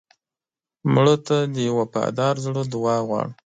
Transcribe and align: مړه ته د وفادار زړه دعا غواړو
مړه 0.93 1.15
ته 1.27 1.37
د 1.55 1.57
وفادار 1.77 2.35
زړه 2.45 2.61
دعا 2.73 2.97
غواړو 3.07 3.31